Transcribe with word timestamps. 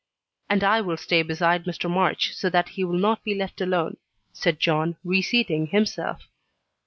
"And 0.49 0.63
I 0.63 0.81
will 0.81 0.97
stay 0.97 1.21
beside 1.21 1.65
Mr. 1.65 1.87
March, 1.87 2.33
so 2.33 2.49
that 2.49 2.69
he 2.69 2.83
will 2.83 2.97
not 2.97 3.23
be 3.23 3.35
left 3.35 3.61
alone," 3.61 3.97
said 4.33 4.59
John, 4.59 4.97
reseating 5.05 5.67
himself. 5.67 6.23